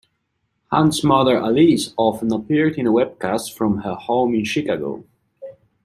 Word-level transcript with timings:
Hunt's 0.71 1.03
mother 1.03 1.37
Alice 1.37 1.93
often 1.95 2.33
appeared 2.33 2.73
in 2.75 2.87
webcasts 2.87 3.53
from 3.55 3.81
her 3.81 3.93
home 3.93 4.33
in 4.33 4.45
Chicago. 4.45 5.03